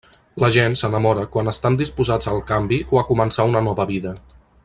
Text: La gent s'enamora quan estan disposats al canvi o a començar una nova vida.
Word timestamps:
La 0.43 0.47
gent 0.53 0.77
s'enamora 0.79 1.25
quan 1.35 1.51
estan 1.51 1.77
disposats 1.81 2.31
al 2.33 2.41
canvi 2.53 2.81
o 2.97 3.01
a 3.03 3.05
començar 3.11 3.47
una 3.53 3.63
nova 3.69 3.87
vida. 3.93 4.17